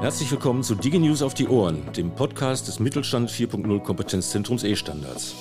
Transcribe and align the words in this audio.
Herzlich 0.00 0.30
willkommen 0.30 0.62
zu 0.62 0.74
DigiNews 0.74 1.20
auf 1.20 1.34
die 1.34 1.46
Ohren, 1.46 1.92
dem 1.92 2.10
Podcast 2.14 2.68
des 2.68 2.80
Mittelstand 2.80 3.30
4.0 3.30 3.80
Kompetenzzentrums 3.80 4.64
E-Standards. 4.64 5.34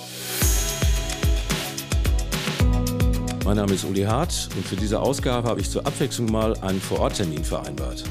Mein 3.46 3.56
Name 3.56 3.72
ist 3.72 3.86
Uli 3.86 4.04
Hart 4.04 4.50
und 4.58 4.68
für 4.68 4.76
diese 4.76 5.00
Ausgabe 5.00 5.48
habe 5.48 5.62
ich 5.62 5.70
zur 5.70 5.88
Abwechslung 5.88 6.30
mal 6.30 6.58
einen 6.60 6.82
Vororttermin 6.82 7.46
vereinbart. 7.46 8.04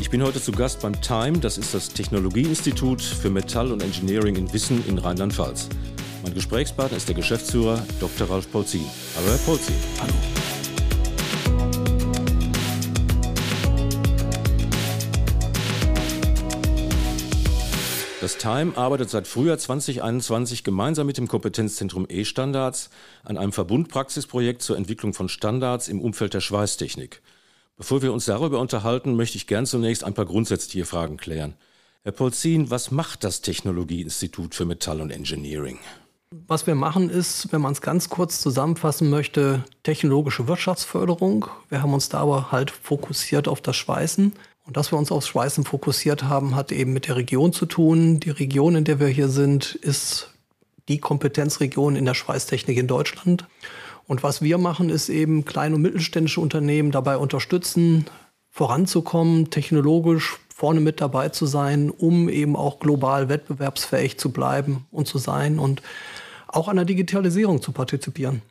Ich 0.00 0.08
bin 0.08 0.22
heute 0.22 0.40
zu 0.40 0.52
Gast 0.52 0.82
beim 0.82 1.00
TIME, 1.00 1.40
das 1.40 1.58
ist 1.58 1.74
das 1.74 1.88
Technologieinstitut 1.88 3.02
für 3.02 3.28
Metall 3.28 3.72
und 3.72 3.82
Engineering 3.82 4.36
in 4.36 4.52
Wissen 4.52 4.86
in 4.86 4.98
Rheinland-Pfalz. 4.98 5.68
Mein 6.22 6.32
Gesprächspartner 6.32 6.96
ist 6.96 7.08
der 7.08 7.16
Geschäftsführer 7.16 7.82
Dr. 7.98 8.30
Ralf 8.30 8.48
Polzin. 8.52 8.84
Hallo 9.16 9.26
Herr 9.30 9.38
Polzin. 9.38 9.74
Hallo. 10.00 10.37
Das 18.28 18.36
Time 18.36 18.76
arbeitet 18.76 19.08
seit 19.08 19.26
Frühjahr 19.26 19.56
2021 19.56 20.62
gemeinsam 20.62 21.06
mit 21.06 21.16
dem 21.16 21.28
Kompetenzzentrum 21.28 22.06
E-Standards 22.10 22.90
an 23.24 23.38
einem 23.38 23.52
Verbundpraxisprojekt 23.52 24.60
zur 24.60 24.76
Entwicklung 24.76 25.14
von 25.14 25.30
Standards 25.30 25.88
im 25.88 26.02
Umfeld 26.02 26.34
der 26.34 26.42
Schweißtechnik. 26.42 27.22
Bevor 27.78 28.02
wir 28.02 28.12
uns 28.12 28.26
darüber 28.26 28.60
unterhalten, 28.60 29.16
möchte 29.16 29.38
ich 29.38 29.46
gern 29.46 29.64
zunächst 29.64 30.04
ein 30.04 30.12
paar 30.12 30.26
grundsätzliche 30.26 30.84
Fragen 30.84 31.16
klären. 31.16 31.54
Herr 32.02 32.12
Polzin, 32.12 32.68
was 32.70 32.90
macht 32.90 33.24
das 33.24 33.40
Technologieinstitut 33.40 34.54
für 34.54 34.66
Metall 34.66 35.00
und 35.00 35.10
Engineering? 35.10 35.78
Was 36.30 36.66
wir 36.66 36.74
machen 36.74 37.08
ist, 37.08 37.50
wenn 37.50 37.62
man 37.62 37.72
es 37.72 37.80
ganz 37.80 38.10
kurz 38.10 38.42
zusammenfassen 38.42 39.08
möchte, 39.08 39.64
technologische 39.84 40.46
Wirtschaftsförderung. 40.46 41.46
Wir 41.70 41.80
haben 41.80 41.94
uns 41.94 42.10
da 42.10 42.18
aber 42.18 42.52
halt 42.52 42.70
fokussiert 42.70 43.48
auf 43.48 43.62
das 43.62 43.76
Schweißen. 43.76 44.34
Und 44.68 44.76
dass 44.76 44.92
wir 44.92 44.98
uns 44.98 45.10
aufs 45.10 45.28
Schweißen 45.28 45.64
fokussiert 45.64 46.24
haben, 46.24 46.54
hat 46.54 46.72
eben 46.72 46.92
mit 46.92 47.08
der 47.08 47.16
Region 47.16 47.54
zu 47.54 47.64
tun. 47.64 48.20
Die 48.20 48.28
Region, 48.28 48.76
in 48.76 48.84
der 48.84 49.00
wir 49.00 49.06
hier 49.06 49.28
sind, 49.30 49.74
ist 49.76 50.28
die 50.88 50.98
Kompetenzregion 50.98 51.96
in 51.96 52.04
der 52.04 52.12
Schweißtechnik 52.12 52.76
in 52.76 52.86
Deutschland. 52.86 53.46
Und 54.06 54.22
was 54.22 54.42
wir 54.42 54.58
machen, 54.58 54.90
ist 54.90 55.08
eben 55.08 55.46
kleine 55.46 55.76
und 55.76 55.80
mittelständische 55.80 56.42
Unternehmen 56.42 56.90
dabei 56.90 57.16
unterstützen, 57.16 58.04
voranzukommen, 58.50 59.48
technologisch 59.48 60.36
vorne 60.54 60.80
mit 60.80 61.00
dabei 61.00 61.30
zu 61.30 61.46
sein, 61.46 61.88
um 61.88 62.28
eben 62.28 62.54
auch 62.54 62.78
global 62.78 63.30
wettbewerbsfähig 63.30 64.18
zu 64.18 64.32
bleiben 64.32 64.86
und 64.90 65.08
zu 65.08 65.16
sein 65.16 65.58
und 65.58 65.80
auch 66.46 66.68
an 66.68 66.76
der 66.76 66.84
Digitalisierung 66.84 67.62
zu 67.62 67.72
partizipieren. 67.72 68.42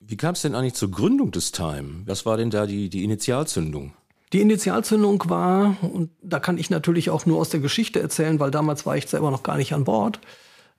Wie 0.00 0.16
kam 0.16 0.32
es 0.32 0.40
denn 0.40 0.54
eigentlich 0.54 0.74
zur 0.74 0.90
Gründung 0.90 1.30
des 1.30 1.52
Time? 1.52 2.04
Was 2.06 2.24
war 2.24 2.38
denn 2.38 2.48
da 2.48 2.64
die, 2.64 2.88
die 2.88 3.04
Initialzündung? 3.04 3.92
Die 4.32 4.40
Initialzündung 4.40 5.24
war, 5.28 5.76
und 5.82 6.10
da 6.22 6.40
kann 6.40 6.56
ich 6.56 6.70
natürlich 6.70 7.10
auch 7.10 7.26
nur 7.26 7.38
aus 7.38 7.50
der 7.50 7.60
Geschichte 7.60 8.00
erzählen, 8.00 8.40
weil 8.40 8.50
damals 8.50 8.86
war 8.86 8.96
ich 8.96 9.06
selber 9.06 9.30
noch 9.30 9.42
gar 9.42 9.58
nicht 9.58 9.74
an 9.74 9.84
Bord, 9.84 10.20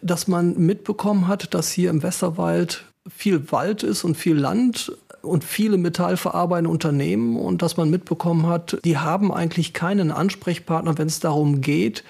dass 0.01 0.27
man 0.27 0.57
mitbekommen 0.57 1.27
hat, 1.27 1.53
dass 1.53 1.71
hier 1.71 1.91
im 1.91 2.01
Westerwald 2.01 2.85
viel 3.07 3.51
Wald 3.51 3.83
ist 3.83 4.03
und 4.03 4.17
viel 4.17 4.35
Land 4.35 4.91
und 5.21 5.43
viele 5.43 5.77
metallverarbeitende 5.77 6.69
Unternehmen 6.69 7.37
und 7.37 7.61
dass 7.61 7.77
man 7.77 7.89
mitbekommen 7.89 8.47
hat, 8.47 8.79
die 8.83 8.97
haben 8.97 9.31
eigentlich 9.31 9.73
keinen 9.73 10.11
Ansprechpartner, 10.11 10.97
wenn 10.97 11.07
es 11.07 11.19
darum 11.19 11.61
geht, 11.61 12.03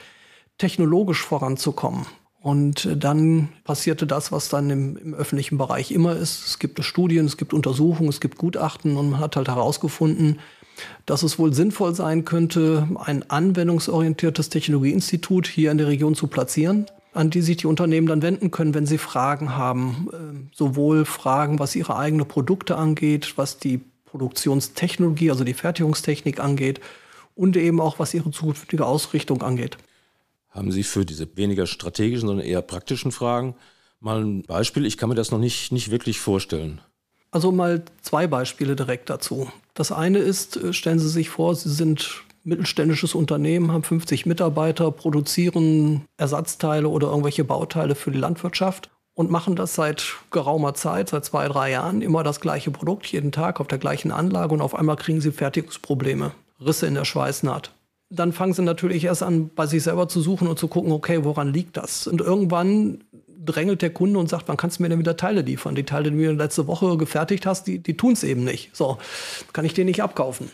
technologisch 0.58 1.22
voranzukommen. 1.22 2.06
Und 2.42 2.90
dann 2.98 3.50
passierte 3.64 4.06
das, 4.06 4.32
was 4.32 4.50
dann 4.50 4.70
im, 4.70 4.98
im, 4.98 5.14
öffentlichen 5.14 5.58
Bereich 5.58 5.92
immer 5.92 6.16
ist. 6.16 6.46
Es 6.46 6.60
gibt 6.60 6.84
Studien, 6.84 7.26
es 7.26 7.38
gibt 7.38 7.54
Untersuchungen, 7.54 8.10
es 8.10 8.20
gibt 8.20 8.38
Gutachten 8.38 8.98
und 8.98 9.12
man 9.12 9.20
hat 9.20 9.36
halt 9.36 9.48
herausgefunden, 9.48 10.40
dass 11.06 11.24
es 11.24 11.40
wohl 11.40 11.54
sinnvoll 11.54 11.96
sein 11.96 12.26
könnte, 12.26 12.88
ein 12.96 13.30
anwendungsorientiertes 13.30 14.50
Technologieinstitut 14.50 15.48
hier 15.48 15.72
in 15.72 15.78
der 15.78 15.88
Region 15.88 16.16
zu 16.16 16.28
platzieren, 16.28 16.86
an 17.14 17.30
die 17.30 17.42
sich 17.42 17.58
die 17.58 17.68
Unternehmen 17.68 18.08
dann 18.08 18.22
wenden 18.22 18.52
können, 18.52 18.74
wenn 18.74 18.86
sie 18.86 18.98
Fragen 18.98 19.56
haben. 19.56 20.10
Ähm, 20.14 20.50
sowohl 20.54 21.06
Fragen, 21.06 21.60
was 21.60 21.76
ihre 21.76 21.96
eigenen 21.96 22.28
Produkte 22.28 22.76
angeht, 22.76 23.34
was 23.36 23.58
die 23.58 23.82
Produktionstechnologie, 24.06 25.32
also 25.32 25.44
die 25.44 25.54
Fertigungstechnik 25.54 26.40
angeht 26.40 26.80
und 27.36 27.58
eben 27.58 27.82
auch 27.82 28.00
was 28.00 28.14
ihre 28.14 28.32
zukünftige 28.32 28.86
Ausrichtung 28.86 29.42
angeht. 29.42 29.78
Haben 30.50 30.72
Sie 30.72 30.84
für 30.84 31.04
diese 31.04 31.36
weniger 31.36 31.66
strategischen, 31.66 32.28
sondern 32.28 32.46
eher 32.46 32.62
praktischen 32.62 33.12
Fragen 33.12 33.56
mal 34.00 34.24
ein 34.24 34.44
Beispiel? 34.44 34.86
Ich 34.86 34.98
kann 34.98 35.10
mir 35.10 35.16
das 35.16 35.32
noch 35.32 35.40
nicht, 35.40 35.72
nicht 35.72 35.90
wirklich 35.90 36.20
vorstellen. 36.20 36.80
Also 37.34 37.52
mal 37.52 37.82
zwei 38.04 38.28
Beispiele 38.28 38.76
direkt 38.76 39.10
dazu. 39.10 39.50
Das 39.74 39.92
eine 39.92 40.20
ist, 40.20 40.56
äh, 40.56 40.72
stellen 40.72 41.00
Sie 41.00 41.10
sich 41.10 41.30
vor, 41.30 41.56
Sie 41.56 41.70
sind 41.70 42.24
mittelständisches 42.44 43.16
Unternehmen, 43.16 43.72
haben 43.72 43.82
50 43.82 44.28
Mitarbeiter, 44.28 44.92
produzieren 44.92 46.06
Ersatzteile 46.16 46.88
oder 46.88 47.08
irgendwelche 47.08 47.44
Bauteile 47.44 47.96
für 47.96 48.12
die 48.12 48.20
Landwirtschaft 48.20 48.92
und 49.16 49.32
machen 49.32 49.56
das 49.56 49.74
seit 49.74 50.14
geraumer 50.30 50.76
Zeit, 50.76 51.10
seit 51.10 51.26
zwei, 51.26 51.48
drei 51.48 51.72
Jahren, 51.72 52.04
immer 52.04 52.22
das 52.22 52.40
gleiche 52.40 52.70
Produkt, 52.70 53.08
jeden 53.08 53.32
Tag 53.32 53.60
auf 53.60 53.68
der 53.68 53.80
gleichen 53.80 54.12
Anlage 54.12 54.54
und 54.54 54.62
auf 54.62 54.76
einmal 54.76 54.98
kriegen 54.98 55.22
sie 55.22 55.32
Fertigungsprobleme, 55.32 56.34
Risse 56.64 56.86
in 56.86 56.94
der 56.94 57.06
Schweißnaht. 57.06 57.72
Dann 58.16 58.32
fangen 58.32 58.54
sie 58.54 58.62
natürlich 58.62 59.06
erst 59.06 59.24
an, 59.24 59.50
bei 59.56 59.66
sich 59.66 59.84
selber 59.84 60.08
zu 60.08 60.22
suchen 60.22 60.48
und 60.48 60.60
zu 60.60 60.68
gucken, 60.68 60.92
okay, 60.92 61.24
woran 61.24 61.52
liegt 61.52 61.78
das? 61.78 62.06
Und 62.06 62.22
irgendwann 62.22 63.04
drängelt 63.46 63.82
der 63.82 63.90
Kunde 63.90 64.20
und 64.20 64.30
sagt, 64.30 64.48
wann 64.48 64.58
kannst 64.58 64.80
du 64.80 64.84
mir 64.84 64.90
denn 64.90 65.00
wieder 65.00 65.18
Teile 65.18 65.42
liefern? 65.42 65.76
Die 65.76 65.84
Teile, 65.84 66.12
die 66.12 66.24
du 66.24 66.32
letzte 66.32 66.68
Woche 66.68 66.96
gefertigt 66.98 67.46
hast, 67.46 67.66
die, 67.68 67.80
die 67.80 67.98
tun 67.98 68.14
es 68.14 68.24
eben 68.24 68.44
nicht. 68.44 68.76
So, 68.76 68.98
kann 69.52 69.66
ich 69.66 69.74
den 69.74 69.88
nicht 69.88 70.04
abkaufen. 70.04 70.50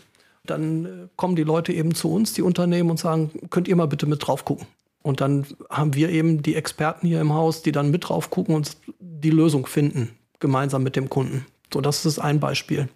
Dann 0.46 0.86
äh, 0.86 0.90
kommen 1.16 1.36
die 1.36 1.44
Leute 1.44 1.74
eben 1.74 1.94
zu 1.94 2.12
uns, 2.12 2.34
die 2.34 2.42
Unternehmen, 2.42 2.90
und 2.90 3.00
sagen, 3.00 3.32
könnt 3.50 3.68
ihr 3.68 3.76
mal 3.76 3.88
bitte 3.88 4.06
mit 4.06 4.26
drauf 4.26 4.46
gucken? 4.46 4.66
Und 5.02 5.22
dann 5.22 5.46
haben 5.70 5.96
wir 5.96 6.10
eben 6.10 6.42
die 6.42 6.56
Experten 6.56 7.08
hier 7.08 7.22
im 7.22 7.34
Haus, 7.34 7.62
die 7.62 7.72
dann 7.72 7.92
mit 7.92 8.10
drauf 8.10 8.30
gucken 8.30 8.56
und 8.56 8.78
die 9.00 9.30
Lösung 9.30 9.66
finden, 9.66 10.10
gemeinsam 10.40 10.84
mit 10.84 10.96
dem 10.96 11.10
Kunden. 11.10 11.46
So, 11.74 11.82
das 11.82 12.06
ist 12.06 12.20
ein 12.20 12.40
Beispiel. 12.40 12.90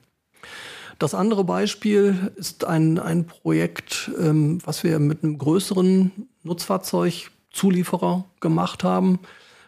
Das 1.00 1.14
andere 1.16 1.44
Beispiel 1.44 2.32
ist 2.36 2.66
ein, 2.66 3.00
ein 3.00 3.26
Projekt, 3.26 4.12
ähm, 4.20 4.60
was 4.64 4.84
wir 4.84 5.00
mit 5.00 5.24
einem 5.24 5.38
größeren 5.38 6.12
Nutzfahrzeugzulieferer 6.44 8.26
gemacht 8.40 8.84
haben. 8.84 9.20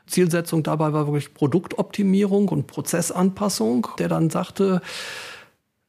Zielsetzung 0.08 0.64
dabei 0.64 0.94
war 0.94 1.08
wirklich 1.08 1.34
Produktoptimierung 1.34 2.50
und 2.50 2.68
Prozessanpassung, 2.68 3.88
der 3.98 4.08
dann 4.08 4.30
sagte, 4.30 4.82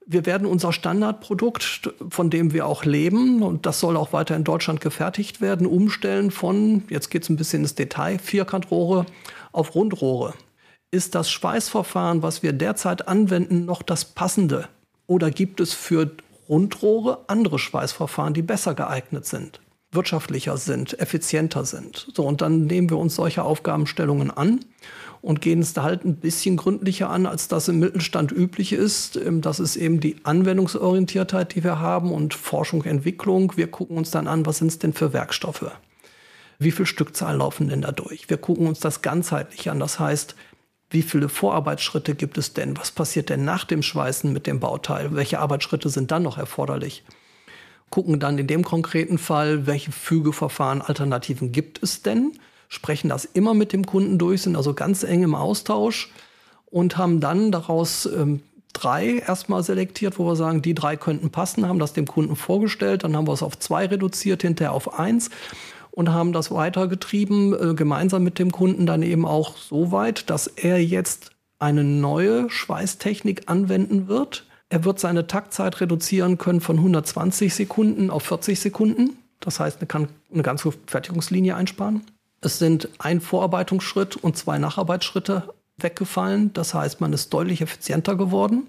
wir 0.07 0.25
werden 0.25 0.47
unser 0.47 0.73
Standardprodukt, 0.73 1.93
von 2.09 2.31
dem 2.31 2.53
wir 2.53 2.67
auch 2.67 2.85
leben, 2.85 3.43
und 3.43 3.67
das 3.67 3.81
soll 3.81 3.97
auch 3.97 4.13
weiter 4.13 4.37
in 4.37 4.45
Deutschland 4.45 4.81
gefertigt 4.81 5.41
werden, 5.41 5.67
umstellen 5.67 6.31
von, 6.31 6.85
jetzt 6.89 7.11
geht 7.11 7.25
es 7.25 7.29
ein 7.29 7.37
bisschen 7.37 7.63
ins 7.63 7.75
Detail, 7.75 8.19
Vierkantrohre 8.21 9.05
auf 9.51 9.75
Rundrohre. 9.75 10.35
Ist 10.93 11.17
das 11.17 11.29
Schweißverfahren, 11.31 12.23
was 12.23 12.45
wir 12.45 12.53
derzeit 12.53 13.09
anwenden, 13.09 13.65
noch 13.65 13.83
das 13.83 14.05
passende? 14.05 14.69
Oder 15.07 15.31
gibt 15.31 15.61
es 15.61 15.73
für 15.73 16.11
Rundrohre 16.49 17.25
andere 17.29 17.59
Schweißverfahren, 17.59 18.35
die 18.35 18.43
besser 18.43 18.75
geeignet 18.75 19.27
sind? 19.27 19.61
wirtschaftlicher 19.97 20.57
sind, 20.57 20.99
effizienter 21.01 21.65
sind. 21.65 22.09
So, 22.15 22.25
und 22.25 22.43
dann 22.43 22.67
nehmen 22.67 22.91
wir 22.91 22.99
uns 22.99 23.17
solche 23.17 23.43
Aufgabenstellungen 23.43 24.31
an 24.31 24.61
und 25.23 25.41
gehen 25.41 25.61
es 25.61 25.73
da 25.73 25.83
halt 25.83 26.05
ein 26.05 26.17
bisschen 26.17 26.57
gründlicher 26.57 27.11
an, 27.11 27.27
als 27.27 27.49
das 27.49 27.67
im 27.67 27.81
Mittelstand 27.81 28.31
üblich 28.31 28.73
ist. 28.73 29.17
Ähm, 29.17 29.41
das 29.41 29.59
ist 29.59 29.75
eben 29.75 29.99
die 29.99 30.17
Anwendungsorientiertheit, 30.23 31.55
die 31.57 31.65
wir 31.65 31.81
haben 31.81 32.13
und 32.13 32.35
Forschung, 32.35 32.85
Entwicklung. 32.85 33.57
Wir 33.57 33.69
gucken 33.69 33.97
uns 33.97 34.13
dann 34.13 34.29
an, 34.29 34.47
was 34.47 34.59
sind 34.59 34.69
es 34.69 34.79
denn 34.79 34.93
für 34.93 35.13
Werkstoffe? 35.13 35.73
Wie 36.59 36.71
viele 36.71 36.87
Stückzahlen 36.87 37.39
laufen 37.39 37.69
denn 37.69 37.83
da 37.83 37.93
durch? 37.93 38.31
Wir 38.31 38.39
gucken 38.39 38.67
uns 38.67 38.81
das 38.81 39.03
ganzheitlich 39.03 39.71
an. 39.71 39.81
Das 39.81 39.99
heißt, 39.99 40.37
wie 40.91 41.03
viele 41.03 41.29
Vorarbeitsschritte 41.29 42.15
gibt 42.15 42.39
es 42.39 42.53
denn? 42.53 42.77
Was 42.79 42.91
passiert 42.91 43.29
denn 43.29 43.45
nach 43.45 43.65
dem 43.65 43.83
Schweißen 43.83 44.33
mit 44.33 44.47
dem 44.47 44.61
Bauteil? 44.61 45.15
Welche 45.15 45.41
Arbeitsschritte 45.41 45.89
sind 45.89 46.11
dann 46.11 46.23
noch 46.23 46.39
erforderlich? 46.39 47.05
gucken 47.91 48.19
dann 48.21 48.39
in 48.39 48.47
dem 48.47 48.65
konkreten 48.65 49.19
Fall, 49.19 49.67
welche 49.67 49.93
Fügeverfahren, 49.93 50.83
Alternativen 50.83 51.53
gibt 51.53 51.83
es 51.83 52.03
denn, 52.03 52.33
sprechen 52.69 53.09
das 53.09 53.25
immer 53.25 53.55
mit 53.55 53.73
dem 53.73 53.87
Kunden 53.87 54.19
durch, 54.19 54.43
sind 54.43 54.57
also 54.57 54.75
ganz 54.75 55.03
eng 55.03 55.23
im 55.23 55.35
Austausch 55.35 56.11
und 56.67 56.99
haben 56.99 57.21
dann 57.21 57.53
daraus 57.53 58.07
ähm, 58.07 58.43
drei 58.73 59.19
erstmal 59.19 59.63
selektiert, 59.63 60.19
wo 60.19 60.27
wir 60.27 60.37
sagen, 60.37 60.63
die 60.63 60.75
drei 60.75 60.97
könnten 60.97 61.31
passen, 61.31 61.67
haben 61.67 61.79
das 61.79 61.93
dem 61.93 62.07
Kunden 62.07 62.37
vorgestellt, 62.37 63.05
dann 63.05 63.17
haben 63.17 63.29
wir 63.29 63.33
es 63.33 63.43
auf 63.43 63.59
zwei 63.59 63.87
reduziert, 63.87 64.43
hinterher 64.43 64.73
auf 64.73 64.99
eins 64.99 65.31
und 65.97 66.13
haben 66.13 66.33
das 66.35 66.51
weitergetrieben, 66.51 67.55
äh, 67.55 67.75
gemeinsam 67.75 68.23
mit 68.23 68.39
dem 68.39 68.53
Kunden 68.53 68.87
dann 68.87 69.03
eben 69.03 69.25
auch 69.25 69.57
so 69.57 69.91
weit, 69.91 70.29
dass 70.29 70.47
er 70.47 70.81
jetzt 70.85 71.31
eine 71.59 71.85
neue 71.85 72.51
Schweißtechnik 72.51 73.45
anwenden 73.47 74.07
wird, 74.07 74.47
er 74.69 74.85
wird 74.85 75.01
seine 75.01 75.27
Taktzeit 75.27 75.81
reduzieren 75.81 76.39
können 76.39 76.61
von 76.61 76.77
120 76.77 77.55
Sekunden 77.55 78.11
auf 78.11 78.25
40 78.25 78.61
Sekunden. 78.61 79.17
Das 79.41 79.59
heißt, 79.59 79.81
er 79.81 79.87
kann 79.87 80.09
eine 80.33 80.43
ganze 80.43 80.73
Fertigungslinie 80.87 81.57
einsparen. 81.57 82.03
Es 82.41 82.59
sind 82.59 82.89
ein 82.99 83.21
Vorarbeitungsschritt 83.21 84.17
und 84.17 84.37
zwei 84.37 84.59
Nacharbeitsschritte 84.59 85.55
weggefallen. 85.79 86.53
Das 86.53 86.75
heißt, 86.75 87.01
man 87.01 87.13
ist 87.13 87.33
deutlich 87.33 87.63
effizienter 87.63 88.17
geworden. 88.17 88.67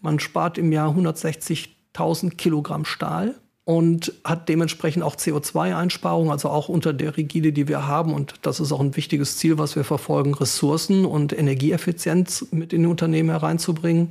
Man 0.00 0.18
spart 0.20 0.56
im 0.56 0.72
Jahr 0.72 0.96
160.000 0.96 2.36
Kilogramm 2.36 2.84
Stahl 2.84 3.34
und 3.68 4.14
hat 4.24 4.48
dementsprechend 4.48 5.02
auch 5.02 5.14
CO2-Einsparungen, 5.14 6.30
also 6.30 6.48
auch 6.48 6.70
unter 6.70 6.94
der 6.94 7.18
Rigide, 7.18 7.52
die 7.52 7.68
wir 7.68 7.86
haben. 7.86 8.14
Und 8.14 8.36
das 8.40 8.60
ist 8.60 8.72
auch 8.72 8.80
ein 8.80 8.96
wichtiges 8.96 9.36
Ziel, 9.36 9.58
was 9.58 9.76
wir 9.76 9.84
verfolgen, 9.84 10.32
Ressourcen 10.32 11.04
und 11.04 11.38
Energieeffizienz 11.38 12.46
mit 12.50 12.72
in 12.72 12.84
die 12.84 12.88
Unternehmen 12.88 13.28
hereinzubringen, 13.28 14.08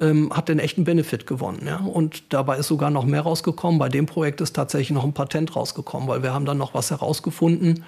ähm, 0.00 0.32
hat 0.34 0.48
den 0.48 0.58
echten 0.58 0.84
Benefit 0.84 1.26
gewonnen. 1.26 1.64
Ja? 1.66 1.80
Und 1.80 2.32
dabei 2.32 2.56
ist 2.56 2.68
sogar 2.68 2.88
noch 2.88 3.04
mehr 3.04 3.20
rausgekommen. 3.20 3.78
Bei 3.78 3.90
dem 3.90 4.06
Projekt 4.06 4.40
ist 4.40 4.56
tatsächlich 4.56 4.92
noch 4.92 5.04
ein 5.04 5.12
Patent 5.12 5.54
rausgekommen, 5.54 6.08
weil 6.08 6.22
wir 6.22 6.32
haben 6.32 6.46
dann 6.46 6.56
noch 6.56 6.72
was 6.72 6.90
herausgefunden, 6.90 7.84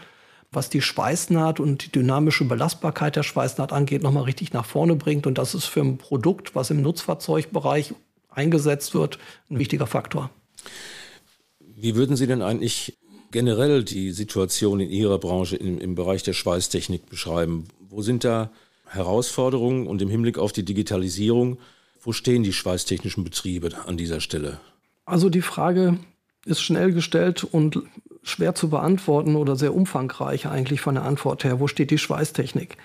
was 0.52 0.68
die 0.68 0.82
Schweißnaht 0.82 1.60
und 1.60 1.86
die 1.86 1.92
dynamische 1.92 2.44
Belastbarkeit 2.44 3.16
der 3.16 3.22
Schweißnaht 3.22 3.72
angeht, 3.72 4.02
nochmal 4.02 4.24
richtig 4.24 4.52
nach 4.52 4.66
vorne 4.66 4.96
bringt. 4.96 5.26
Und 5.26 5.38
das 5.38 5.54
ist 5.54 5.64
für 5.64 5.80
ein 5.80 5.96
Produkt, 5.96 6.54
was 6.54 6.68
im 6.68 6.82
Nutzfahrzeugbereich 6.82 7.94
eingesetzt 8.28 8.92
wird, 8.92 9.18
ein 9.48 9.58
wichtiger 9.58 9.86
Faktor. 9.86 10.28
Wie 11.58 11.94
würden 11.94 12.16
Sie 12.16 12.26
denn 12.26 12.42
eigentlich 12.42 12.98
generell 13.30 13.84
die 13.84 14.12
Situation 14.12 14.80
in 14.80 14.90
Ihrer 14.90 15.18
Branche 15.18 15.56
im, 15.56 15.78
im 15.78 15.94
Bereich 15.94 16.22
der 16.22 16.32
Schweißtechnik 16.32 17.08
beschreiben? 17.08 17.68
Wo 17.88 18.02
sind 18.02 18.24
da 18.24 18.50
Herausforderungen 18.86 19.86
und 19.86 20.02
im 20.02 20.08
Hinblick 20.08 20.38
auf 20.38 20.52
die 20.52 20.64
Digitalisierung, 20.64 21.58
wo 22.02 22.12
stehen 22.12 22.42
die 22.42 22.52
schweißtechnischen 22.52 23.24
Betriebe 23.24 23.70
an 23.86 23.96
dieser 23.96 24.20
Stelle? 24.20 24.60
Also 25.04 25.28
die 25.28 25.42
Frage 25.42 25.98
ist 26.44 26.60
schnell 26.60 26.92
gestellt 26.92 27.44
und 27.44 27.82
schwer 28.22 28.54
zu 28.54 28.68
beantworten 28.68 29.36
oder 29.36 29.56
sehr 29.56 29.74
umfangreich 29.74 30.46
eigentlich 30.46 30.80
von 30.80 30.94
der 30.94 31.04
Antwort 31.04 31.44
her. 31.44 31.60
Wo 31.60 31.68
steht 31.68 31.90
die 31.90 31.98
Schweißtechnik? 31.98 32.76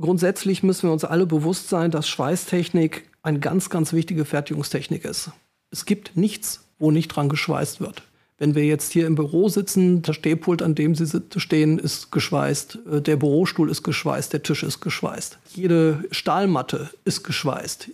Grundsätzlich 0.00 0.62
müssen 0.62 0.88
wir 0.88 0.92
uns 0.92 1.04
alle 1.04 1.26
bewusst 1.26 1.68
sein, 1.68 1.90
dass 1.90 2.08
Schweißtechnik 2.08 3.08
eine 3.22 3.38
ganz, 3.38 3.70
ganz 3.70 3.92
wichtige 3.92 4.24
Fertigungstechnik 4.24 5.04
ist. 5.04 5.30
Es 5.70 5.84
gibt 5.84 6.16
nichts, 6.16 6.68
wo 6.78 6.90
nicht 6.90 7.08
dran 7.08 7.28
geschweißt 7.28 7.80
wird. 7.80 8.02
Wenn 8.36 8.54
wir 8.54 8.64
jetzt 8.64 8.92
hier 8.92 9.06
im 9.06 9.14
Büro 9.14 9.48
sitzen, 9.48 10.02
das 10.02 10.16
Stehpult, 10.16 10.60
an 10.60 10.74
dem 10.74 10.94
Sie 10.94 11.22
stehen, 11.36 11.78
ist 11.78 12.10
geschweißt, 12.10 12.78
äh, 12.90 13.00
der 13.00 13.16
Bürostuhl 13.16 13.70
ist 13.70 13.82
geschweißt, 13.82 14.32
der 14.32 14.42
Tisch 14.42 14.62
ist 14.62 14.80
geschweißt, 14.80 15.38
jede 15.54 16.04
Stahlmatte 16.10 16.90
ist 17.04 17.22
geschweißt. 17.22 17.90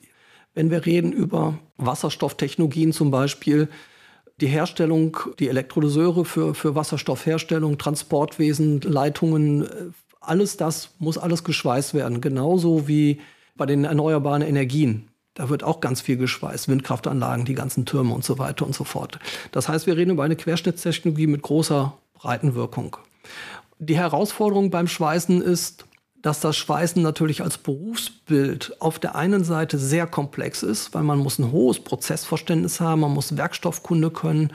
Wenn 0.54 0.70
wir 0.70 0.84
reden 0.86 1.12
über 1.12 1.58
Wasserstofftechnologien 1.76 2.92
zum 2.92 3.10
Beispiel, 3.10 3.68
die 4.40 4.46
Herstellung, 4.46 5.16
die 5.38 5.48
Elektrolyseure 5.48 6.24
für, 6.24 6.54
für 6.54 6.74
Wasserstoffherstellung, 6.74 7.76
Transportwesen, 7.76 8.80
Leitungen, 8.80 9.66
äh, 9.66 9.68
alles 10.20 10.56
das 10.56 10.90
muss 10.98 11.18
alles 11.18 11.44
geschweißt 11.44 11.94
werden. 11.94 12.20
Genauso 12.20 12.88
wie 12.88 13.20
bei 13.56 13.66
den 13.66 13.84
erneuerbaren 13.84 14.42
Energien. 14.42 15.09
Da 15.34 15.48
wird 15.48 15.62
auch 15.62 15.80
ganz 15.80 16.00
viel 16.00 16.16
geschweißt, 16.16 16.68
Windkraftanlagen, 16.68 17.44
die 17.44 17.54
ganzen 17.54 17.86
Türme 17.86 18.14
und 18.14 18.24
so 18.24 18.38
weiter 18.38 18.66
und 18.66 18.74
so 18.74 18.84
fort. 18.84 19.18
Das 19.52 19.68
heißt, 19.68 19.86
wir 19.86 19.96
reden 19.96 20.10
über 20.10 20.24
eine 20.24 20.36
Querschnittstechnologie 20.36 21.28
mit 21.28 21.42
großer 21.42 21.96
Breitenwirkung. 22.14 22.96
Die 23.78 23.96
Herausforderung 23.96 24.70
beim 24.70 24.88
Schweißen 24.88 25.40
ist, 25.40 25.86
dass 26.22 26.40
das 26.40 26.56
Schweißen 26.56 27.02
natürlich 27.02 27.42
als 27.42 27.56
Berufsbild 27.56 28.76
auf 28.80 28.98
der 28.98 29.14
einen 29.14 29.42
Seite 29.42 29.78
sehr 29.78 30.06
komplex 30.06 30.62
ist, 30.62 30.92
weil 30.92 31.02
man 31.02 31.18
muss 31.18 31.38
ein 31.38 31.50
hohes 31.50 31.80
Prozessverständnis 31.80 32.80
haben, 32.80 33.00
man 33.00 33.12
muss 33.12 33.36
Werkstoffkunde 33.36 34.10
können. 34.10 34.52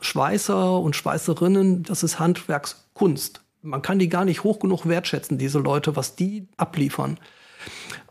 Schweißer 0.00 0.78
und 0.78 0.96
Schweißerinnen, 0.96 1.84
das 1.84 2.02
ist 2.02 2.18
Handwerkskunst. 2.18 3.40
Man 3.62 3.82
kann 3.82 3.98
die 3.98 4.08
gar 4.08 4.24
nicht 4.24 4.44
hoch 4.44 4.58
genug 4.58 4.86
wertschätzen, 4.86 5.38
diese 5.38 5.58
Leute, 5.58 5.96
was 5.96 6.14
die 6.14 6.46
abliefern. 6.56 7.18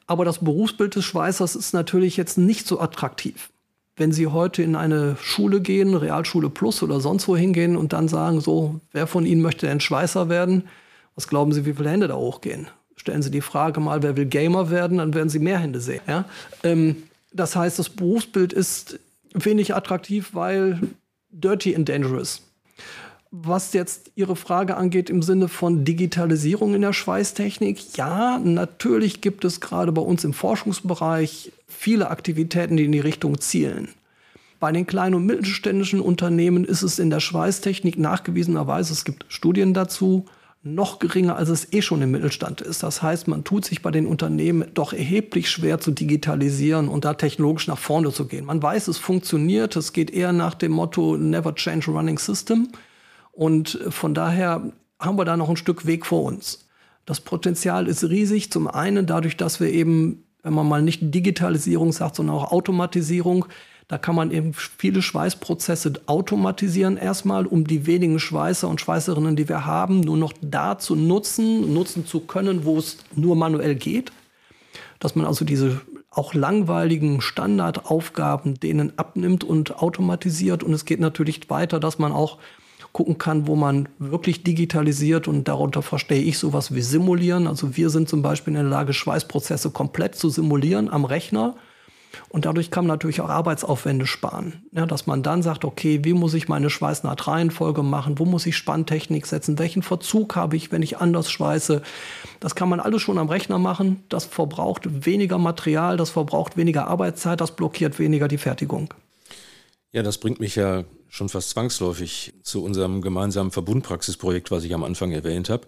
Aber 0.07 0.25
das 0.25 0.39
Berufsbild 0.39 0.95
des 0.95 1.05
Schweißers 1.05 1.55
ist 1.55 1.73
natürlich 1.73 2.17
jetzt 2.17 2.37
nicht 2.37 2.65
so 2.65 2.79
attraktiv. 2.79 3.49
Wenn 3.97 4.11
Sie 4.11 4.27
heute 4.27 4.63
in 4.63 4.75
eine 4.75 5.17
Schule 5.19 5.59
gehen, 5.59 5.95
Realschule 5.95 6.49
Plus 6.49 6.81
oder 6.81 7.01
sonst 7.01 7.27
wo 7.27 7.35
hingehen 7.35 7.75
und 7.75 7.93
dann 7.93 8.07
sagen, 8.07 8.39
so, 8.39 8.79
wer 8.93 9.07
von 9.07 9.25
Ihnen 9.25 9.41
möchte 9.41 9.67
denn 9.67 9.79
Schweißer 9.79 10.29
werden? 10.29 10.63
Was 11.15 11.27
glauben 11.27 11.51
Sie, 11.51 11.65
wie 11.65 11.73
viele 11.73 11.89
Hände 11.89 12.07
da 12.07 12.15
hochgehen? 12.15 12.67
Stellen 12.95 13.21
Sie 13.21 13.31
die 13.31 13.41
Frage 13.41 13.79
mal, 13.79 14.03
wer 14.03 14.15
will 14.15 14.25
Gamer 14.25 14.69
werden, 14.69 14.99
dann 14.99 15.13
werden 15.13 15.29
Sie 15.29 15.39
mehr 15.39 15.59
Hände 15.59 15.81
sehen. 15.81 16.01
Ja? 16.07 16.25
Ähm, 16.63 17.03
das 17.33 17.55
heißt, 17.55 17.77
das 17.79 17.89
Berufsbild 17.89 18.53
ist 18.53 18.99
wenig 19.33 19.75
attraktiv, 19.75 20.29
weil 20.33 20.79
dirty 21.31 21.75
and 21.75 21.89
dangerous. 21.89 22.41
Was 23.31 23.73
jetzt 23.73 24.11
Ihre 24.15 24.35
Frage 24.35 24.77
angeht 24.77 25.09
im 25.09 25.21
Sinne 25.21 25.49
von 25.49 25.83
Digitalisierung 25.83 26.73
in 26.75 26.81
der 26.81 26.93
Schweißtechnik, 26.93 27.97
ja, 27.97 28.39
natürlich 28.39 29.19
gibt 29.21 29.43
es 29.43 29.59
gerade 29.59 29.91
bei 29.91 30.01
uns 30.01 30.23
im 30.23 30.33
Forschungsbereich 30.33 31.51
viele 31.67 32.09
Aktivitäten, 32.09 32.77
die 32.77 32.85
in 32.85 32.93
die 32.93 32.99
Richtung 32.99 33.39
zielen. 33.41 33.89
Bei 34.59 34.71
den 34.71 34.87
kleinen 34.87 35.15
und 35.15 35.25
mittelständischen 35.25 35.99
Unternehmen 35.99 36.63
ist 36.63 36.81
es 36.81 36.99
in 36.99 37.09
der 37.09 37.19
Schweißtechnik 37.19 37.99
nachgewiesenerweise, 37.99 38.93
es 38.93 39.05
gibt 39.05 39.25
Studien 39.27 39.73
dazu, 39.73 40.25
noch 40.63 40.99
geringer, 40.99 41.35
als 41.35 41.49
es 41.49 41.71
eh 41.71 41.81
schon 41.81 42.01
im 42.01 42.11
Mittelstand 42.11 42.61
ist. 42.61 42.83
Das 42.83 43.01
heißt, 43.01 43.27
man 43.27 43.43
tut 43.43 43.65
sich 43.65 43.81
bei 43.81 43.91
den 43.91 44.05
Unternehmen 44.05 44.65
doch 44.73 44.93
erheblich 44.93 45.49
schwer 45.49 45.79
zu 45.79 45.91
digitalisieren 45.91 46.87
und 46.87 47.05
da 47.05 47.13
technologisch 47.13 47.67
nach 47.67 47.77
vorne 47.77 48.11
zu 48.11 48.25
gehen. 48.25 48.45
Man 48.45 48.61
weiß, 48.61 48.87
es 48.87 48.97
funktioniert. 48.97 49.75
Es 49.75 49.93
geht 49.93 50.11
eher 50.11 50.33
nach 50.33 50.55
dem 50.55 50.71
Motto 50.71 51.17
Never 51.17 51.55
Change 51.55 51.91
Running 51.91 52.17
System. 52.17 52.69
Und 53.37 53.79
von 53.89 54.15
daher 54.15 54.73
haben 54.99 55.17
wir 55.19 55.23
da 55.23 55.37
noch 55.37 55.47
ein 55.47 55.57
Stück 55.57 55.85
Weg 55.85 56.07
vor 56.07 56.23
uns. 56.23 56.67
Das 57.05 57.21
Potenzial 57.21 57.87
ist 57.87 58.03
riesig. 58.03 58.51
Zum 58.51 58.67
einen 58.67 59.05
dadurch, 59.05 59.37
dass 59.37 59.59
wir 59.59 59.69
eben, 59.69 60.23
wenn 60.41 60.55
man 60.55 60.67
mal 60.67 60.81
nicht 60.81 61.13
Digitalisierung 61.13 61.91
sagt, 61.91 62.15
sondern 62.15 62.35
auch 62.35 62.51
Automatisierung, 62.51 63.45
da 63.87 63.99
kann 63.99 64.15
man 64.15 64.31
eben 64.31 64.55
viele 64.55 65.03
Schweißprozesse 65.03 65.93
automatisieren 66.07 66.97
erstmal, 66.97 67.45
um 67.45 67.67
die 67.67 67.85
wenigen 67.85 68.19
Schweißer 68.19 68.67
und 68.67 68.81
Schweißerinnen, 68.81 69.35
die 69.35 69.47
wir 69.47 69.67
haben, 69.67 69.99
nur 69.99 70.17
noch 70.17 70.33
da 70.41 70.79
zu 70.79 70.95
nutzen, 70.95 71.75
nutzen 71.75 72.07
zu 72.07 72.21
können, 72.21 72.65
wo 72.65 72.79
es 72.79 72.97
nur 73.15 73.35
manuell 73.35 73.75
geht. 73.75 74.11
Dass 74.99 75.15
man 75.15 75.27
also 75.27 75.45
diese 75.45 75.79
auch 76.09 76.33
langweiligen 76.33 77.21
Standardaufgaben 77.21 78.59
denen 78.59 78.97
abnimmt 78.97 79.43
und 79.43 79.77
automatisiert. 79.77 80.63
Und 80.63 80.73
es 80.73 80.85
geht 80.85 80.99
natürlich 80.99 81.47
weiter, 81.51 81.79
dass 81.79 81.99
man 81.99 82.11
auch 82.11 82.39
gucken 82.97 83.19
kann, 83.19 83.45
wo 83.45 83.55
man 83.55 83.89
wirklich 83.99 84.41
digitalisiert 84.41 85.27
und 85.27 85.47
darunter 85.47 85.83
verstehe 85.83 86.23
ich 86.23 86.39
sowas 86.39 86.73
wie 86.73 86.81
simulieren. 86.81 87.45
Also 87.45 87.77
wir 87.77 87.91
sind 87.91 88.09
zum 88.09 88.23
Beispiel 88.23 88.55
in 88.55 88.61
der 88.61 88.71
Lage, 88.71 88.91
Schweißprozesse 88.91 89.69
komplett 89.69 90.15
zu 90.15 90.29
simulieren 90.29 90.89
am 90.89 91.05
Rechner 91.05 91.53
und 92.29 92.45
dadurch 92.45 92.71
kann 92.71 92.85
man 92.85 92.95
natürlich 92.95 93.21
auch 93.21 93.29
Arbeitsaufwände 93.29 94.07
sparen. 94.07 94.65
Ja, 94.71 94.87
dass 94.87 95.05
man 95.05 95.21
dann 95.21 95.43
sagt, 95.43 95.63
okay, 95.63 95.99
wie 96.05 96.13
muss 96.13 96.33
ich 96.33 96.47
meine 96.47 96.71
Schweißnaht-Reihenfolge 96.71 97.83
machen? 97.83 98.17
Wo 98.17 98.25
muss 98.25 98.47
ich 98.47 98.57
Spanntechnik 98.57 99.27
setzen? 99.27 99.59
Welchen 99.59 99.83
Verzug 99.83 100.35
habe 100.35 100.55
ich, 100.55 100.71
wenn 100.71 100.81
ich 100.81 100.97
anders 100.97 101.29
schweiße? 101.29 101.83
Das 102.39 102.55
kann 102.55 102.67
man 102.67 102.79
alles 102.79 103.03
schon 103.03 103.19
am 103.19 103.29
Rechner 103.29 103.59
machen. 103.59 104.01
Das 104.09 104.25
verbraucht 104.25 105.05
weniger 105.05 105.37
Material, 105.37 105.97
das 105.97 106.09
verbraucht 106.09 106.57
weniger 106.57 106.87
Arbeitszeit, 106.87 107.41
das 107.41 107.55
blockiert 107.55 107.99
weniger 107.99 108.27
die 108.27 108.39
Fertigung. 108.39 108.91
Ja, 109.91 110.01
das 110.01 110.17
bringt 110.17 110.39
mich 110.39 110.55
ja 110.55 110.83
schon 111.17 111.29
fast 111.29 111.49
zwangsläufig 111.49 112.33
zu 112.43 112.63
unserem 112.63 113.01
gemeinsamen 113.01 113.51
Verbundpraxisprojekt, 113.51 114.51
was 114.51 114.63
ich 114.63 114.73
am 114.73 114.83
Anfang 114.83 115.11
erwähnt 115.11 115.49
habe. 115.49 115.67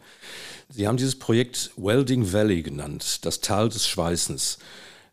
Sie 0.70 0.88
haben 0.88 0.98
dieses 0.98 1.18
Projekt 1.18 1.72
Welding 1.76 2.32
Valley 2.32 2.62
genannt, 2.62 3.26
das 3.26 3.42
Tal 3.42 3.70
des 3.70 3.88
Schweißens. 3.88 4.60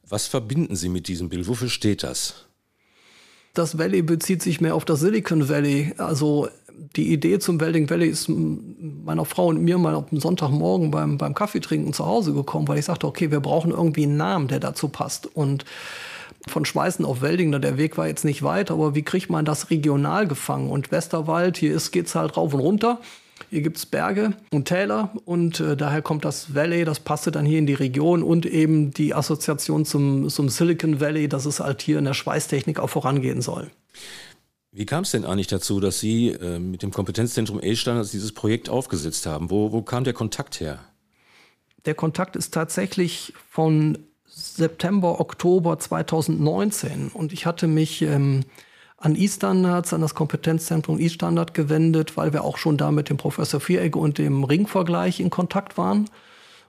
Was 0.09 0.27
verbinden 0.27 0.77
Sie 0.77 0.89
mit 0.89 1.09
diesem 1.09 1.31
Bild? 1.31 1.49
Wofür 1.49 1.69
steht 1.69 2.03
das? 2.03 2.47
Das 3.55 3.79
Valley 3.79 4.03
bezieht 4.03 4.43
sich 4.43 4.61
mehr 4.61 4.75
auf 4.75 4.85
das 4.85 5.01
Silicon 5.01 5.49
Valley. 5.49 5.95
Also 5.97 6.49
die 6.95 7.13
Idee 7.13 7.39
zum 7.39 7.59
Welding 7.59 7.89
Valley 7.89 8.09
ist 8.09 8.29
meiner 8.29 9.25
Frau 9.25 9.47
und 9.47 9.63
mir 9.63 9.79
mal 9.79 9.95
am 9.95 10.21
Sonntagmorgen 10.21 10.91
beim, 10.91 11.17
beim 11.17 11.35
Kaffeetrinken 11.35 11.95
zu 11.95 12.05
Hause 12.05 12.35
gekommen, 12.35 12.69
weil 12.69 12.79
ich 12.79 12.85
sagte, 12.85 13.07
okay, 13.07 13.31
wir 13.31 13.41
brauchen 13.41 13.71
irgendwie 13.71 14.05
einen 14.05 14.19
Namen, 14.19 14.49
der 14.49 14.61
dazu 14.61 14.89
passt. 14.89 15.35
Und 15.35 15.65
von 16.49 16.65
Schweißen 16.65 17.05
auf 17.05 17.23
Welding, 17.23 17.53
der 17.61 17.77
Weg 17.77 17.99
war 17.99 18.07
jetzt 18.07 18.25
nicht 18.25 18.43
weit, 18.43 18.71
aber 18.71 18.95
wie 18.95 19.03
kriegt 19.03 19.31
man 19.31 19.45
das 19.45 19.71
regional 19.71 20.27
gefangen? 20.27 20.71
Und 20.71 20.93
Westerwald, 20.93 21.57
hier 21.57 21.77
geht 21.91 22.07
es 22.07 22.15
halt 22.15 22.37
rauf 22.37 22.55
und 22.55 22.61
runter. 22.61 23.01
Hier 23.51 23.61
gibt 23.61 23.77
es 23.77 23.87
Berge 23.87 24.33
und 24.51 24.67
Täler 24.67 25.13
und 25.25 25.61
äh, 25.61 25.77
daher 25.77 26.03
kommt 26.03 26.25
das 26.25 26.55
Valley, 26.55 26.85
das 26.85 27.01
passte 27.01 27.31
dann 27.31 27.45
hier 27.45 27.59
in 27.59 27.67
die 27.67 27.75
Region 27.75 28.23
und 28.23 28.47
eben 28.47 28.93
die 28.93 29.15
Assoziation 29.15 29.85
zum, 29.85 30.29
zum 30.31 30.49
Silicon 30.49 31.01
Valley, 31.01 31.29
dass 31.29 31.45
es 31.45 31.61
halt 31.61 31.83
hier 31.83 31.99
in 31.99 32.07
der 32.07 32.15
Schweißtechnik 32.15 32.81
auch 32.81 32.89
vorangehen 32.89 33.43
soll. 33.43 33.71
Wie 34.73 34.87
kam 34.87 35.05
es 35.05 35.11
denn 35.11 35.25
eigentlich 35.25 35.47
dazu, 35.47 35.81
dass 35.81 36.01
Sie 36.01 36.29
äh, 36.29 36.59
mit 36.59 36.83
dem 36.83 36.93
Kompetenzzentrum 36.93 37.61
E-Standards 37.63 38.11
dieses 38.11 38.33
Projekt 38.33 38.69
aufgesetzt 38.69 39.27
haben? 39.27 39.51
Wo, 39.51 39.73
wo 39.73 39.83
kam 39.83 40.05
der 40.05 40.13
Kontakt 40.13 40.61
her? 40.61 40.81
Der 41.85 41.95
Kontakt 41.95 42.37
ist 42.37 42.53
tatsächlich 42.53 43.33
von 43.49 43.99
September, 44.29 45.21
Oktober 45.21 45.79
2019 45.79 47.09
und 47.09 47.33
ich 47.33 47.47
hatte 47.47 47.67
mich 47.67 48.03
ähm, 48.03 48.45
an 48.99 49.15
E-Standards, 49.15 49.93
an 49.93 50.01
das 50.01 50.15
Kompetenzzentrum 50.15 50.99
E-Standard 50.99 51.55
gewendet, 51.55 52.17
weil 52.17 52.33
wir 52.33 52.45
auch 52.45 52.57
schon 52.57 52.77
da 52.77 52.91
mit 52.91 53.11
dem 53.11 53.17
Professor 53.17 53.61
Vieregge 53.61 53.99
und 53.99 54.19
dem 54.19 54.45
Ringvergleich 54.45 55.21
in 55.21 55.31
Kontakt 55.31 55.77
waren. 55.77 56.09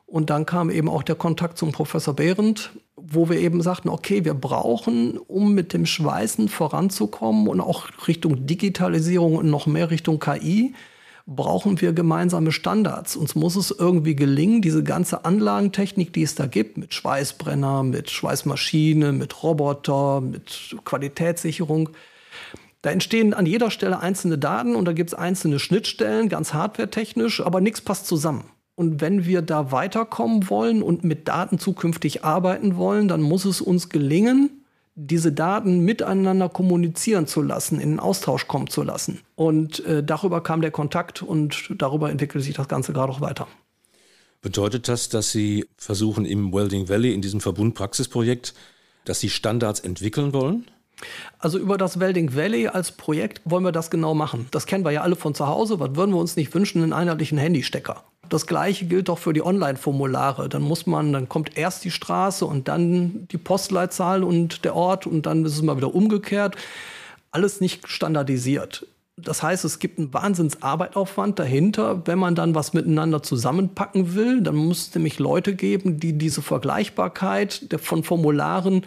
Und 0.06 0.30
dann 0.30 0.46
kam 0.46 0.70
eben 0.70 0.90
auch 0.90 1.04
der 1.04 1.16
Kontakt 1.16 1.58
zum 1.58 1.72
Professor 1.72 2.14
Behrendt, 2.14 2.72
wo 2.96 3.30
wir 3.30 3.38
eben 3.40 3.62
sagten, 3.62 3.90
okay, 3.90 4.24
wir 4.24 4.34
brauchen, 4.34 5.18
um 5.18 5.54
mit 5.54 5.74
dem 5.74 5.86
Schweißen 5.86 6.48
voranzukommen 6.48 7.48
und 7.48 7.60
auch 7.60 7.88
Richtung 8.08 8.46
Digitalisierung 8.46 9.36
und 9.36 9.50
noch 9.50 9.68
mehr 9.68 9.92
Richtung 9.92 10.20
KI, 10.20 10.74
brauchen 11.28 11.80
wir 11.82 11.94
gemeinsame 11.94 12.52
Standards. 12.52 13.16
Uns 13.16 13.36
muss 13.36 13.56
es 13.56 13.70
irgendwie 13.70 14.16
gelingen, 14.16 14.62
diese 14.62 14.84
ganze 14.84 15.26
Anlagentechnik, 15.26 16.14
die 16.14 16.24
es 16.24 16.36
da 16.36 16.48
gibt, 16.48 16.78
mit 16.78 16.94
Schweißbrenner, 16.94 17.84
mit 17.84 18.10
Schweißmaschine, 18.10 19.12
mit 19.12 19.44
Roboter, 19.44 20.22
mit 20.22 20.76
Qualitätssicherung, 20.86 21.90
da 22.82 22.92
entstehen 22.92 23.34
an 23.34 23.46
jeder 23.46 23.70
Stelle 23.70 24.00
einzelne 24.00 24.38
Daten 24.38 24.76
und 24.76 24.86
da 24.86 24.94
gibt 24.94 25.10
es 25.10 25.14
einzelne 25.14 25.60
Schnittstellen, 25.60 26.30
ganz 26.30 26.54
hardwaretechnisch, 26.54 27.46
aber 27.46 27.60
nichts 27.60 27.82
passt 27.82 28.08
zusammen. 28.08 28.46
Und 28.76 29.02
wenn 29.02 29.26
wir 29.26 29.42
da 29.42 29.72
weiterkommen 29.72 30.50
wollen 30.50 30.84
und 30.84 31.04
mit 31.04 31.28
Daten 31.28 31.60
zukünftig 31.60 32.24
arbeiten 32.24 32.78
wollen, 32.78 33.08
dann 33.08 33.22
muss 33.22 33.44
es 33.44 33.60
uns 33.60 33.90
gelingen, 33.90 34.57
diese 35.00 35.32
Daten 35.32 35.82
miteinander 35.82 36.50
kommunizieren 36.50 37.28
zu 37.28 37.44
lassen, 37.44 37.80
in 37.80 37.92
den 37.92 38.00
Austausch 38.00 38.48
kommen 38.48 38.68
zu 38.68 38.82
lassen. 38.82 39.22
Und 39.36 39.86
äh, 39.86 40.04
darüber 40.04 40.42
kam 40.42 40.62
der 40.62 40.72
Kontakt 40.72 41.22
und 41.22 41.72
darüber 41.78 42.10
entwickelt 42.10 42.44
sich 42.44 42.56
das 42.56 42.68
Ganze 42.68 42.94
gerade 42.94 43.14
auch 43.14 43.22
weiter. 43.22 43.48
Bedeutet 44.42 44.88
das, 44.88 45.10
dass 45.10 45.32
Sie 45.32 45.66
versuchen 45.78 46.26
im 46.26 46.52
Welding 46.52 46.90
Valley, 46.90 47.14
in 47.14 47.22
diesem 47.22 47.42
Verbundpraxisprojekt, 47.42 48.56
dass 49.06 49.20
Sie 49.20 49.30
Standards 49.30 49.80
entwickeln 49.80 50.34
wollen? 50.34 50.66
Also 51.38 51.60
über 51.60 51.78
das 51.78 52.00
Welding 52.00 52.36
Valley 52.36 52.68
als 52.68 52.92
Projekt 52.92 53.42
wollen 53.46 53.64
wir 53.64 53.72
das 53.72 53.92
genau 53.92 54.16
machen. 54.16 54.48
Das 54.50 54.66
kennen 54.66 54.84
wir 54.84 54.92
ja 54.92 55.02
alle 55.02 55.16
von 55.16 55.36
zu 55.36 55.46
Hause. 55.46 55.80
Was 55.80 55.96
würden 55.96 56.12
wir 56.12 56.20
uns 56.20 56.36
nicht 56.36 56.56
wünschen? 56.56 56.82
Einen 56.82 56.94
einheitlichen 56.94 57.38
Handystecker. 57.38 58.04
Das 58.30 58.48
gleiche 58.48 58.86
gilt 58.86 59.10
doch 59.10 59.18
für 59.18 59.34
die 59.34 59.46
Online-Formulare. 59.46 60.50
Dann 60.50 60.62
muss 60.62 60.86
man, 60.86 61.14
dann 61.14 61.30
kommt 61.30 61.58
erst 61.58 61.84
die 61.86 61.92
Straße 61.92 62.46
und 62.46 62.68
dann 62.68 63.28
die 63.32 63.38
Postleitzahl 63.38 64.24
und 64.24 64.66
der 64.66 64.76
Ort 64.76 65.08
und 65.08 65.26
dann 65.26 65.46
ist 65.46 65.54
es 65.54 65.62
mal 65.62 65.78
wieder 65.78 65.94
umgekehrt. 65.94 66.56
Alles 67.32 67.62
nicht 67.62 67.88
standardisiert. 67.88 68.86
Das 69.20 69.42
heißt, 69.42 69.66
es 69.66 69.80
gibt 69.80 69.98
einen 69.98 70.14
Wahnsinnsarbeitaufwand 70.14 71.40
dahinter, 71.40 72.06
wenn 72.06 72.20
man 72.20 72.36
dann 72.36 72.54
was 72.54 72.74
miteinander 72.74 73.24
zusammenpacken 73.24 74.14
will. 74.14 74.42
Dann 74.42 74.56
muss 74.56 74.90
es 74.90 74.96
nämlich 74.96 75.18
Leute 75.18 75.56
geben, 75.56 76.00
die 76.00 76.14
diese 76.14 76.44
Vergleichbarkeit 76.44 77.68
von 77.82 78.04
Formularen 78.04 78.86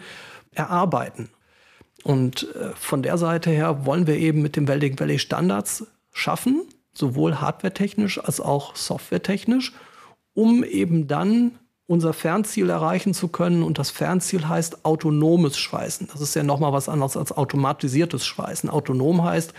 erarbeiten. 0.53 1.29
Und 2.03 2.47
äh, 2.55 2.71
von 2.75 3.03
der 3.03 3.17
Seite 3.17 3.49
her 3.49 3.85
wollen 3.85 4.07
wir 4.07 4.15
eben 4.15 4.41
mit 4.41 4.55
dem 4.55 4.67
Welding 4.67 4.99
Valley 4.99 5.19
Standards 5.19 5.85
schaffen, 6.13 6.63
sowohl 6.93 7.39
hardwaretechnisch 7.39 8.23
als 8.23 8.39
auch 8.39 8.75
softwaretechnisch, 8.75 9.73
um 10.33 10.63
eben 10.63 11.07
dann 11.07 11.59
unser 11.87 12.13
Fernziel 12.13 12.69
erreichen 12.69 13.13
zu 13.13 13.27
können. 13.27 13.63
Und 13.63 13.77
das 13.77 13.89
Fernziel 13.89 14.47
heißt 14.47 14.85
autonomes 14.85 15.57
Schweißen. 15.57 16.07
Das 16.11 16.21
ist 16.21 16.35
ja 16.35 16.43
nochmal 16.43 16.73
was 16.73 16.89
anderes 16.89 17.17
als 17.17 17.31
automatisiertes 17.31 18.25
Schweißen. 18.25 18.69
Autonom 18.69 19.23
heißt, 19.23 19.53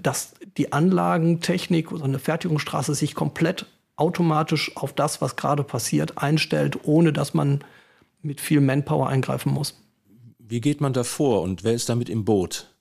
dass 0.00 0.34
die 0.56 0.72
Anlagentechnik 0.72 1.92
oder 1.92 2.04
eine 2.04 2.18
Fertigungsstraße 2.18 2.94
sich 2.94 3.14
komplett 3.14 3.66
automatisch 3.96 4.76
auf 4.76 4.92
das, 4.92 5.20
was 5.20 5.36
gerade 5.36 5.64
passiert, 5.64 6.18
einstellt, 6.18 6.78
ohne 6.84 7.12
dass 7.12 7.34
man 7.34 7.64
mit 8.22 8.40
viel 8.40 8.60
Manpower 8.60 9.08
eingreifen 9.08 9.52
muss. 9.52 9.74
Wie 10.38 10.60
geht 10.60 10.80
man 10.80 10.92
da 10.92 11.04
vor 11.04 11.42
und 11.42 11.64
wer 11.64 11.74
ist 11.74 11.88
damit 11.88 12.08
im 12.08 12.24
Boot? 12.24 12.72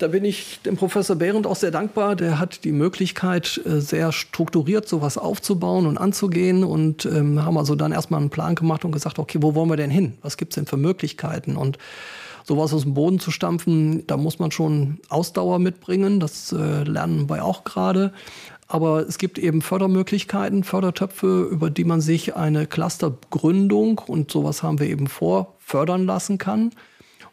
Da 0.00 0.08
bin 0.08 0.24
ich 0.24 0.60
dem 0.64 0.78
Professor 0.78 1.14
Behrendt 1.14 1.46
auch 1.46 1.56
sehr 1.56 1.70
dankbar. 1.70 2.16
Der 2.16 2.38
hat 2.38 2.64
die 2.64 2.72
Möglichkeit, 2.72 3.60
äh, 3.66 3.80
sehr 3.80 4.12
strukturiert 4.12 4.88
sowas 4.88 5.18
aufzubauen 5.18 5.84
und 5.84 5.98
anzugehen 5.98 6.64
und 6.64 7.04
ähm, 7.04 7.44
haben 7.44 7.58
also 7.58 7.74
dann 7.74 7.92
erstmal 7.92 8.20
einen 8.20 8.30
Plan 8.30 8.54
gemacht 8.54 8.86
und 8.86 8.92
gesagt, 8.92 9.18
okay, 9.18 9.38
wo 9.42 9.54
wollen 9.54 9.68
wir 9.68 9.76
denn 9.76 9.90
hin? 9.90 10.14
Was 10.22 10.38
gibt 10.38 10.52
es 10.52 10.54
denn 10.54 10.64
für 10.64 10.78
Möglichkeiten? 10.78 11.54
Und 11.54 11.76
sowas 12.44 12.72
aus 12.72 12.84
dem 12.84 12.94
Boden 12.94 13.20
zu 13.20 13.30
stampfen, 13.30 14.06
da 14.06 14.16
muss 14.16 14.38
man 14.38 14.50
schon 14.50 15.00
Ausdauer 15.10 15.58
mitbringen. 15.58 16.18
Das 16.18 16.50
äh, 16.50 16.82
lernen 16.84 17.28
wir 17.28 17.44
auch 17.44 17.64
gerade. 17.64 18.14
Aber 18.68 19.06
es 19.06 19.18
gibt 19.18 19.38
eben 19.38 19.60
Fördermöglichkeiten, 19.60 20.64
Fördertöpfe, 20.64 21.46
über 21.52 21.68
die 21.68 21.84
man 21.84 22.00
sich 22.00 22.36
eine 22.36 22.66
Clustergründung 22.66 23.98
und 23.98 24.30
sowas 24.30 24.62
haben 24.62 24.80
wir 24.80 24.86
eben 24.86 25.08
vor, 25.08 25.56
fördern 25.58 26.06
lassen 26.06 26.38
kann. 26.38 26.70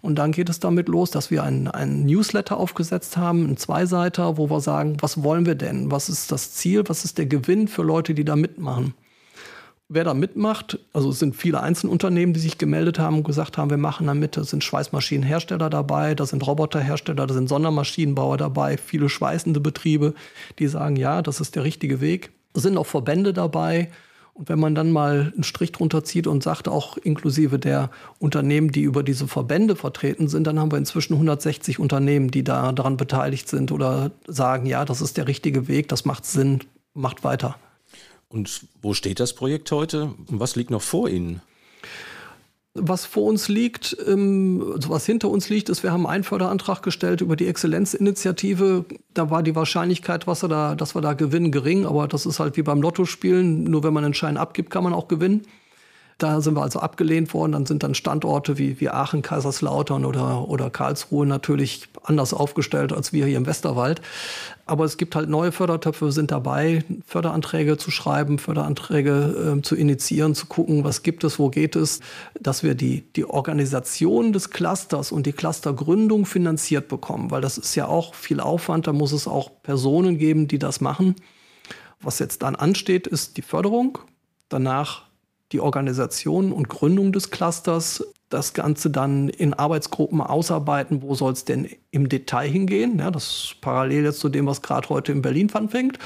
Und 0.07 0.15
dann 0.15 0.31
geht 0.31 0.47
es 0.47 0.61
damit 0.61 0.87
los, 0.87 1.11
dass 1.11 1.31
wir 1.31 1.43
einen, 1.43 1.67
einen 1.67 2.05
Newsletter 2.05 2.55
aufgesetzt 2.55 3.17
haben, 3.17 3.43
einen 3.43 3.57
Zweiseiter, 3.57 4.37
wo 4.37 4.49
wir 4.49 4.61
sagen, 4.61 4.95
was 5.01 5.21
wollen 5.21 5.45
wir 5.45 5.55
denn? 5.55 5.91
Was 5.91 6.07
ist 6.07 6.31
das 6.31 6.53
Ziel? 6.53 6.83
Was 6.87 7.03
ist 7.03 7.17
der 7.17 7.25
Gewinn 7.25 7.67
für 7.67 7.83
Leute, 7.83 8.13
die 8.13 8.23
da 8.23 8.37
mitmachen? 8.37 8.93
Wer 9.89 10.05
da 10.05 10.13
mitmacht, 10.13 10.79
also 10.93 11.09
es 11.09 11.19
sind 11.19 11.35
viele 11.35 11.61
Einzelunternehmen, 11.61 12.33
die 12.33 12.39
sich 12.39 12.57
gemeldet 12.57 12.99
haben 12.99 13.17
und 13.17 13.25
gesagt 13.25 13.57
haben, 13.57 13.69
wir 13.69 13.75
machen 13.75 14.07
da 14.07 14.13
mit. 14.13 14.37
Da 14.37 14.45
sind 14.45 14.63
Schweißmaschinenhersteller 14.63 15.69
dabei, 15.69 16.15
da 16.15 16.25
sind 16.25 16.47
Roboterhersteller, 16.47 17.27
da 17.27 17.33
sind 17.33 17.49
Sondermaschinenbauer 17.49 18.37
dabei, 18.37 18.77
viele 18.77 19.09
schweißende 19.09 19.59
Betriebe, 19.59 20.13
die 20.57 20.67
sagen, 20.67 20.95
ja, 20.95 21.21
das 21.21 21.41
ist 21.41 21.57
der 21.57 21.65
richtige 21.65 21.99
Weg. 21.99 22.31
Es 22.53 22.63
sind 22.63 22.77
auch 22.77 22.85
Verbände 22.85 23.33
dabei, 23.33 23.89
und 24.37 24.49
wenn 24.49 24.59
man 24.59 24.75
dann 24.75 24.91
mal 24.91 25.31
einen 25.33 25.43
Strich 25.43 25.71
drunter 25.71 26.03
zieht 26.03 26.27
und 26.27 26.43
sagt, 26.43 26.67
auch 26.67 26.97
inklusive 26.97 27.57
der 27.57 27.89
Unternehmen, 28.19 28.71
die 28.71 28.81
über 28.81 29.01
diese 29.01 29.27
Verbände 29.27 29.75
vertreten 29.75 30.27
sind, 30.27 30.45
dann 30.45 30.59
haben 30.59 30.71
wir 30.71 30.77
inzwischen 30.77 31.13
160 31.13 31.79
Unternehmen, 31.79 32.29
die 32.29 32.43
da 32.43 32.71
daran 32.71 32.97
beteiligt 32.97 33.49
sind 33.49 33.71
oder 33.71 34.11
sagen, 34.27 34.67
ja, 34.67 34.85
das 34.85 35.01
ist 35.01 35.17
der 35.17 35.27
richtige 35.27 35.67
Weg, 35.67 35.87
das 35.87 36.05
macht 36.05 36.23
Sinn, 36.23 36.59
macht 36.93 37.23
weiter. 37.23 37.55
Und 38.29 38.67
wo 38.79 38.93
steht 38.93 39.19
das 39.19 39.33
Projekt 39.33 39.71
heute? 39.71 40.13
Und 40.27 40.39
was 40.39 40.55
liegt 40.55 40.69
noch 40.69 40.83
vor 40.83 41.09
Ihnen? 41.09 41.41
Was 42.79 43.05
vor 43.05 43.25
uns 43.25 43.47
liegt, 43.47 43.97
ähm, 44.07 44.63
also 44.75 44.89
was 44.89 45.05
hinter 45.05 45.29
uns 45.29 45.49
liegt, 45.49 45.69
ist, 45.69 45.83
wir 45.83 45.91
haben 45.91 46.05
einen 46.05 46.23
Förderantrag 46.23 46.83
gestellt 46.83 47.21
über 47.21 47.35
die 47.35 47.47
Exzellenzinitiative. 47.47 48.85
Da 49.13 49.29
war 49.29 49.43
die 49.43 49.55
Wahrscheinlichkeit, 49.55 50.27
was 50.27 50.43
wir 50.43 50.49
da, 50.49 50.75
dass 50.75 50.95
wir 50.95 51.01
da 51.01 51.13
gewinnen, 51.13 51.51
gering, 51.51 51.85
aber 51.85 52.07
das 52.07 52.25
ist 52.25 52.39
halt 52.39 52.57
wie 52.57 52.63
beim 52.63 52.81
Lottospielen. 52.81 53.63
Nur 53.63 53.83
wenn 53.83 53.93
man 53.93 54.05
einen 54.05 54.13
Schein 54.13 54.37
abgibt, 54.37 54.69
kann 54.69 54.83
man 54.83 54.93
auch 54.93 55.07
gewinnen. 55.07 55.43
Da 56.17 56.41
sind 56.41 56.55
wir 56.55 56.63
also 56.63 56.79
abgelehnt 56.79 57.33
worden. 57.33 57.51
Dann 57.51 57.65
sind 57.67 57.83
dann 57.83 57.93
Standorte 57.93 58.57
wie, 58.57 58.79
wie 58.79 58.89
Aachen, 58.89 59.21
Kaiserslautern 59.21 60.03
oder, 60.03 60.49
oder 60.49 60.71
Karlsruhe 60.71 61.27
natürlich 61.27 61.87
anders 62.03 62.33
aufgestellt 62.33 62.91
als 62.91 63.13
wir 63.13 63.25
hier 63.27 63.37
im 63.37 63.45
Westerwald. 63.45 64.01
Aber 64.65 64.83
es 64.83 64.97
gibt 64.97 65.15
halt 65.15 65.29
neue 65.29 65.51
Fördertöpfe, 65.51 66.11
sind 66.11 66.31
dabei, 66.31 66.83
Förderanträge 67.05 67.77
zu 67.77 67.91
schreiben, 67.91 68.39
Förderanträge 68.39 69.57
äh, 69.57 69.61
zu 69.61 69.75
initiieren, 69.75 70.35
zu 70.35 70.47
gucken, 70.47 70.83
was 70.83 71.03
gibt 71.03 71.23
es, 71.23 71.39
wo 71.39 71.49
geht 71.49 71.75
es, 71.75 72.01
dass 72.39 72.63
wir 72.63 72.75
die, 72.75 73.01
die 73.15 73.25
Organisation 73.25 74.33
des 74.33 74.49
Clusters 74.49 75.11
und 75.11 75.25
die 75.25 75.33
Clustergründung 75.33 76.25
finanziert 76.25 76.89
bekommen, 76.89 77.31
weil 77.31 77.41
das 77.41 77.57
ist 77.57 77.75
ja 77.75 77.87
auch 77.87 78.13
viel 78.13 78.41
Aufwand, 78.41 78.87
da 78.87 78.93
muss 78.93 79.13
es 79.13 79.27
auch 79.27 79.51
Personen 79.63 80.17
geben, 80.17 80.47
die 80.47 80.59
das 80.59 80.81
machen. 80.81 81.15
Was 82.01 82.19
jetzt 82.19 82.41
dann 82.43 82.55
ansteht, 82.55 83.07
ist 83.07 83.37
die 83.37 83.41
Förderung, 83.41 83.99
danach 84.49 85.06
die 85.51 85.59
Organisation 85.59 86.51
und 86.51 86.69
Gründung 86.69 87.11
des 87.11 87.29
Clusters, 87.29 88.03
das 88.29 88.53
Ganze 88.53 88.89
dann 88.89 89.29
in 89.29 89.53
Arbeitsgruppen 89.53 90.19
ausarbeiten, 90.19 91.01
wo 91.01 91.15
soll 91.15 91.31
es 91.31 91.45
denn 91.45 91.69
im 91.91 92.09
Detail 92.09 92.49
hingehen. 92.49 92.99
Ja, 92.99 93.09
das 93.09 93.27
ist 93.27 93.61
parallel 93.61 94.03
jetzt 94.03 94.19
zu 94.19 94.29
dem, 94.29 94.45
was 94.45 94.61
gerade 94.61 94.89
heute 94.89 95.13
in 95.13 95.21
Berlin 95.21 95.49
anfängt. 95.53 95.97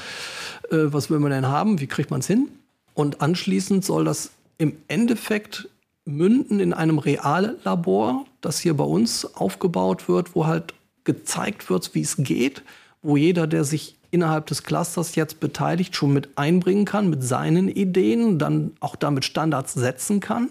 Äh, 0.70 0.92
was 0.92 1.10
will 1.10 1.18
man 1.18 1.32
denn 1.32 1.48
haben? 1.48 1.80
Wie 1.80 1.88
kriegt 1.88 2.10
man 2.10 2.20
es 2.20 2.26
hin? 2.26 2.48
Und 2.94 3.20
anschließend 3.20 3.84
soll 3.84 4.04
das 4.04 4.30
im 4.58 4.76
Endeffekt 4.86 5.68
münden 6.04 6.60
in 6.60 6.72
einem 6.72 6.98
Reallabor, 6.98 8.26
das 8.40 8.60
hier 8.60 8.74
bei 8.74 8.84
uns 8.84 9.24
aufgebaut 9.34 10.08
wird, 10.08 10.34
wo 10.34 10.46
halt 10.46 10.74
gezeigt 11.04 11.68
wird, 11.70 11.94
wie 11.94 12.02
es 12.02 12.16
geht, 12.18 12.62
wo 13.02 13.16
jeder, 13.16 13.46
der 13.46 13.64
sich 13.64 13.96
innerhalb 14.12 14.46
des 14.46 14.62
Clusters 14.62 15.16
jetzt 15.16 15.40
beteiligt, 15.40 15.96
schon 15.96 16.12
mit 16.12 16.36
einbringen 16.36 16.84
kann, 16.84 17.10
mit 17.10 17.24
seinen 17.24 17.68
Ideen, 17.68 18.38
dann 18.38 18.72
auch 18.78 18.94
damit 18.94 19.24
Standards 19.24 19.74
setzen 19.74 20.20
kann 20.20 20.50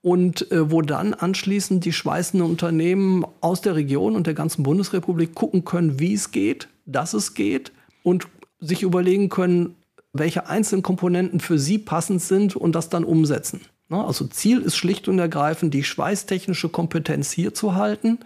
und 0.00 0.50
äh, 0.52 0.70
wo 0.70 0.80
dann 0.80 1.12
anschließend 1.12 1.84
die 1.84 1.92
schweißenden 1.92 2.48
Unternehmen 2.48 3.26
aus 3.40 3.60
der 3.60 3.74
Region 3.74 4.14
und 4.16 4.26
der 4.26 4.34
ganzen 4.34 4.62
Bundesrepublik 4.62 5.34
gucken 5.34 5.64
können, 5.64 5.98
wie 5.98 6.14
es 6.14 6.30
geht, 6.30 6.68
dass 6.86 7.14
es 7.14 7.34
geht 7.34 7.72
und 8.02 8.26
sich 8.60 8.82
überlegen 8.82 9.28
können, 9.28 9.74
welche 10.12 10.48
einzelnen 10.48 10.82
Komponenten 10.82 11.40
für 11.40 11.58
sie 11.58 11.78
passend 11.78 12.22
sind 12.22 12.56
und 12.56 12.74
das 12.74 12.88
dann 12.88 13.04
umsetzen. 13.04 13.60
Ne? 13.88 14.02
Also 14.02 14.26
Ziel 14.26 14.62
ist 14.62 14.76
schlicht 14.76 15.08
und 15.08 15.18
ergreifend, 15.18 15.74
die 15.74 15.84
schweißtechnische 15.84 16.68
Kompetenz 16.68 17.32
hier 17.32 17.54
zu 17.54 17.74
halten, 17.74 18.18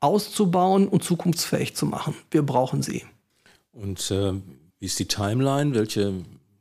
auszubauen 0.00 0.88
und 0.88 1.04
zukunftsfähig 1.04 1.76
zu 1.76 1.86
machen. 1.86 2.14
Wir 2.30 2.42
brauchen 2.42 2.82
sie. 2.82 3.04
Und 3.72 4.10
äh, 4.10 4.32
wie 4.78 4.86
ist 4.86 4.98
die 4.98 5.06
Timeline? 5.06 5.74
Welche, 5.74 6.14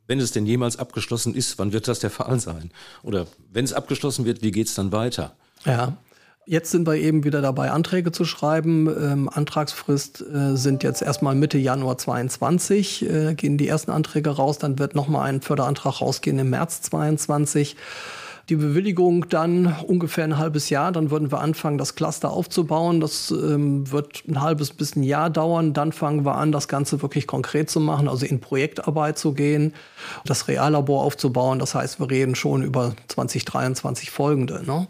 wenn 0.08 0.20
es 0.20 0.32
denn 0.32 0.46
jemals 0.46 0.78
abgeschlossen 0.78 1.36
ist, 1.36 1.60
wann 1.60 1.74
wird 1.74 1.88
das 1.88 2.00
der 2.00 2.10
Fall 2.10 2.40
sein? 2.40 2.72
Oder 3.04 3.28
wenn 3.52 3.66
es 3.66 3.74
abgeschlossen 3.74 4.26
wird, 4.26 4.42
wie 4.42 4.52
geht 4.52 4.68
es 4.68 4.76
dann 4.76 4.92
weiter? 4.92 5.36
Ja, 5.66 5.98
Jetzt 6.48 6.72
sind 6.72 6.88
wir 6.88 6.96
eben 6.96 7.24
wieder 7.24 7.42
dabei, 7.42 7.70
Anträge 7.70 8.12
zu 8.12 8.26
schreiben. 8.26 8.88
Ähm, 8.88 9.30
Antragsfrist 9.30 10.22
äh, 10.22 10.58
sind 10.58 10.82
jetzt 10.82 11.04
erstmal 11.04 11.36
Mitte 11.36 11.60
Januar 11.60 12.00
22, 12.00 13.08
äh, 13.08 13.36
gehen 13.36 13.60
die 13.60 13.68
ersten 13.68 13.92
Anträge 13.92 14.32
raus. 14.32 14.58
Dann 14.58 14.80
wird 14.80 14.96
nochmal 14.96 15.30
ein 15.30 15.42
Förderantrag 15.42 16.02
rausgehen 16.02 16.40
im 16.40 16.50
März 16.50 16.82
22. 16.82 17.78
die 18.52 18.58
Bewilligung 18.58 19.30
dann 19.30 19.78
ungefähr 19.88 20.26
ein 20.26 20.38
halbes 20.38 20.70
Jahr. 20.70 20.92
Dann 20.92 21.10
würden 21.10 21.32
wir 21.32 21.40
anfangen, 21.40 21.78
das 21.78 21.96
Cluster 21.96 22.32
aufzubauen. 22.32 23.00
Das 23.00 23.32
ähm, 23.32 23.90
wird 23.90 24.24
ein 24.28 24.42
halbes 24.42 24.72
bis 24.72 24.98
ein 24.98 25.04
Jahr 25.04 25.30
dauern. 25.30 25.74
Dann 25.74 25.94
fangen 25.94 26.26
wir 26.26 26.36
an, 26.36 26.52
das 26.52 26.68
Ganze 26.68 27.02
wirklich 27.02 27.28
konkret 27.28 27.70
zu 27.70 27.80
machen, 27.80 28.10
also 28.10 28.26
in 28.26 28.42
Projektarbeit 28.42 29.18
zu 29.18 29.34
gehen, 29.34 29.74
das 30.26 30.50
Reallabor 30.50 31.02
aufzubauen. 31.02 31.60
Das 31.60 31.76
heißt, 31.76 32.02
wir 32.02 32.10
reden 32.10 32.36
schon 32.36 32.62
über 32.62 32.94
2023 33.08 34.12
folgende. 34.12 34.62
Ne? 34.66 34.86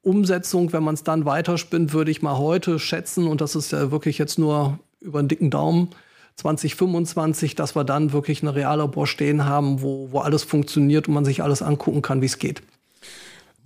Umsetzung, 0.00 0.72
wenn 0.72 0.82
man 0.82 0.94
es 0.94 1.02
dann 1.02 1.26
weiterspinnt, 1.26 1.92
würde 1.92 2.10
ich 2.10 2.22
mal 2.22 2.38
heute 2.38 2.78
schätzen, 2.78 3.26
und 3.26 3.42
das 3.42 3.56
ist 3.56 3.72
ja 3.72 3.90
wirklich 3.90 4.16
jetzt 4.16 4.38
nur 4.38 4.78
über 5.00 5.18
einen 5.18 5.28
dicken 5.28 5.50
Daumen, 5.50 5.90
2025, 6.36 7.56
dass 7.56 7.76
wir 7.76 7.84
dann 7.84 8.14
wirklich 8.14 8.40
eine 8.40 8.54
Reallabor 8.54 9.06
stehen 9.06 9.44
haben, 9.44 9.82
wo, 9.82 10.12
wo 10.12 10.20
alles 10.20 10.44
funktioniert 10.44 11.08
und 11.08 11.14
man 11.14 11.26
sich 11.26 11.42
alles 11.42 11.60
angucken 11.60 12.00
kann, 12.00 12.22
wie 12.22 12.26
es 12.26 12.38
geht 12.38 12.62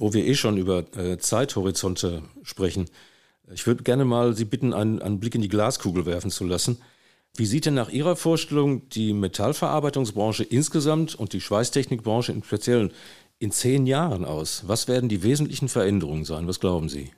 wo 0.00 0.14
wir 0.14 0.26
eh 0.26 0.35
schon 0.35 0.57
über 0.57 0.85
äh, 0.97 1.19
Zeithorizonte 1.19 2.23
sprechen. 2.42 2.87
Ich 3.52 3.66
würde 3.66 3.83
gerne 3.83 4.04
mal 4.04 4.35
Sie 4.35 4.47
bitten, 4.47 4.73
einen, 4.73 5.00
einen 5.02 5.21
Blick 5.21 5.35
in 5.35 5.42
die 5.42 5.49
Glaskugel 5.49 6.07
werfen 6.07 6.30
zu 6.30 6.45
lassen. 6.45 6.78
Wie 7.37 7.47
sieht 7.47 7.66
denn 7.66 7.75
nach 7.75 7.90
Ihrer 7.90 8.16
Vorstellung 8.16 8.88
die 8.88 9.12
Metallverarbeitungsbranche 9.12 10.42
insgesamt 10.42 11.14
und 11.14 11.35
die 11.35 11.40
Schweißtechnikbranche 11.40 12.33
im 12.33 12.42
Speziellen 12.42 12.92
in 13.38 13.52
zehn 13.52 13.87
Jahren 13.87 14.25
aus? 14.25 14.64
Was 14.66 14.88
werden 14.88 15.11
die 15.11 15.23
wesentlichen 15.23 15.69
Veränderungen 15.69 16.25
sein? 16.25 16.49
Was 16.49 16.61
glauben 16.61 16.88
Sie? 16.88 17.11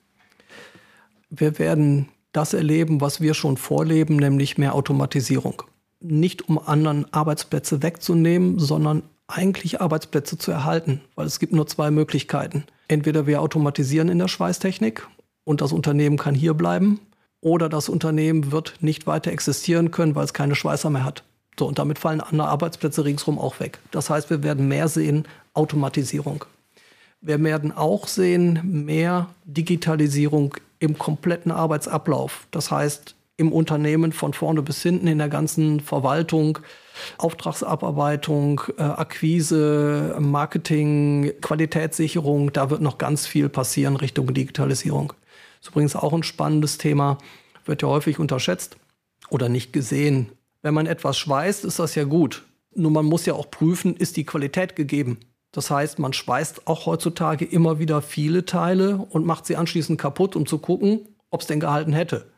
Wir 1.31 1.59
werden 1.61 2.09
das 2.33 2.53
erleben, 2.53 3.01
was 3.01 3.21
wir 3.21 3.35
schon 3.35 3.57
vorleben, 3.57 4.17
nämlich 4.17 4.59
mehr 4.59 4.75
Automatisierung. 4.75 5.63
Nicht 6.01 6.49
um 6.49 6.59
anderen 6.59 7.11
Arbeitsplätze 7.13 7.83
wegzunehmen, 7.83 8.59
sondern 8.59 9.05
eigentlich 9.33 9.81
Arbeitsplätze 9.81 10.39
zu 10.39 10.51
erhalten, 10.51 11.01
weil 11.15 11.27
es 11.27 11.39
gibt 11.39 11.53
nur 11.53 11.67
zwei 11.67 11.91
Möglichkeiten. 11.91 12.65
Entweder 12.89 13.27
wir 13.27 13.41
automatisieren 13.41 14.09
in 14.09 14.19
der 14.19 14.29
Schweißtechnik 14.29 15.07
und 15.45 15.61
das 15.61 15.73
Unternehmen 15.73 16.19
kann 16.19 16.35
hier 16.35 16.55
bleiben 16.55 17.01
oder 17.41 17.69
das 17.69 17.89
Unternehmen 17.89 18.53
wird 18.53 18.75
nicht 18.81 19.07
weiter 19.07 19.33
existieren 19.33 19.91
können, 19.91 20.15
weil 20.15 20.25
es 20.25 20.35
keine 20.35 20.55
Schweißer 20.55 20.91
mehr 20.91 21.05
hat. 21.05 21.25
So, 21.59 21.67
und 21.67 21.79
damit 21.79 21.99
fallen 21.99 22.21
andere 22.21 22.49
Arbeitsplätze 22.49 23.05
ringsherum 23.05 23.39
auch 23.39 23.61
weg. 23.61 23.79
Das 23.91 24.09
heißt, 24.09 24.31
wir 24.31 24.43
werden 24.43 24.69
mehr 24.69 24.89
sehen 24.89 25.27
Automatisierung. 25.55 26.45
Wir 27.21 27.43
werden 27.43 27.73
auch 27.73 28.09
sehen 28.09 28.85
mehr 28.85 29.29
Digitalisierung 29.45 30.57
im 30.79 30.99
kompletten 30.99 31.53
Arbeitsablauf. 31.53 32.47
Das 32.51 32.71
heißt, 32.71 33.15
im 33.43 33.53
Unternehmen 33.53 34.13
von 34.13 34.33
vorne 34.33 34.63
bis 34.63 34.83
hinten, 34.83 35.09
in 35.09 35.19
der 35.19 35.29
ganzen 35.29 35.81
Verwaltung, 35.81 36.61
Auftragsabarbeitung, 37.19 38.63
äh, 38.79 38.83
Akquise, 38.83 40.17
Marketing, 40.21 41.33
Qualitätssicherung, 41.41 42.53
da 42.53 42.71
wird 42.71 42.81
noch 42.81 42.99
ganz 42.99 43.27
viel 43.27 43.49
passieren 43.49 43.97
Richtung 43.97 44.33
Digitalisierung. 44.33 45.09
Das 45.59 45.69
ist 45.69 45.71
übrigens 45.71 45.97
auch 45.97 46.13
ein 46.13 46.23
spannendes 46.23 46.79
Thema, 46.79 47.19
wird 47.65 47.83
ja 47.83 47.89
häufig 47.89 48.21
unterschätzt 48.21 48.77
oder 49.29 49.49
nicht 49.49 49.73
gesehen. 49.73 50.31
Wenn 50.63 50.75
man 50.75 50.87
etwas 50.87 51.19
schweißt, 51.19 51.65
ist 51.65 51.81
das 51.81 51.97
ja 51.97 52.05
gut. 52.05 52.45
Nur 52.75 52.93
man 52.93 53.05
muss 53.05 53.27
ja 53.27 53.35
auch 53.35 53.51
prüfen, 53.51 53.97
ist 53.97 54.17
die 54.17 54.25
Qualität 54.25 54.77
gegeben. 54.77 55.19
Das 55.51 55.71
heißt, 55.71 55.99
man 55.99 56.13
schweißt 56.13 56.67
auch 56.69 56.87
heutzutage 56.87 57.45
immer 57.45 57.81
wieder 57.81 58.03
viele 58.03 58.45
Teile 58.45 59.05
und 59.11 59.27
macht 59.27 59.47
sie 59.47 59.57
anschließend 59.57 60.01
kaputt, 60.01 60.37
um 60.37 60.47
zu 60.47 60.59
gucken, 60.59 61.01
ob 61.31 61.41
es 61.41 61.49
denn 61.49 61.61
gehalten 61.61 61.93
hätte. 61.93 62.32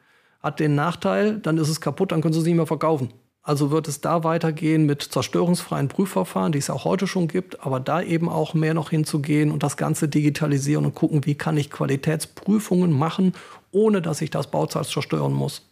Hat 0.44 0.60
den 0.60 0.74
Nachteil, 0.74 1.38
dann 1.38 1.56
ist 1.56 1.70
es 1.70 1.80
kaputt, 1.80 2.12
dann 2.12 2.20
können 2.20 2.34
Sie 2.34 2.40
es 2.40 2.44
nicht 2.44 2.54
mehr 2.54 2.66
verkaufen. 2.66 3.08
Also 3.40 3.70
wird 3.70 3.88
es 3.88 4.02
da 4.02 4.24
weitergehen 4.24 4.84
mit 4.84 5.00
zerstörungsfreien 5.00 5.88
Prüfverfahren, 5.88 6.52
die 6.52 6.58
es 6.58 6.68
auch 6.68 6.84
heute 6.84 7.06
schon 7.06 7.28
gibt, 7.28 7.64
aber 7.64 7.80
da 7.80 8.02
eben 8.02 8.28
auch 8.28 8.52
mehr 8.52 8.74
noch 8.74 8.90
hinzugehen 8.90 9.50
und 9.50 9.62
das 9.62 9.78
Ganze 9.78 10.06
digitalisieren 10.06 10.84
und 10.84 10.94
gucken, 10.94 11.24
wie 11.24 11.34
kann 11.34 11.56
ich 11.56 11.70
Qualitätsprüfungen 11.70 12.92
machen, 12.92 13.32
ohne 13.72 14.02
dass 14.02 14.20
ich 14.20 14.28
das 14.28 14.50
Bauzahl 14.50 14.84
zerstören 14.84 15.32
muss. 15.32 15.62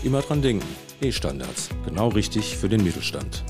Immer 0.03 0.21
dran 0.21 0.41
denken. 0.41 0.67
E-Standards. 1.01 1.69
Genau 1.85 2.09
richtig 2.09 2.57
für 2.57 2.69
den 2.69 2.83
Mittelstand. 2.83 3.43